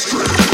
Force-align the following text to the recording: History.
History. 0.00 0.49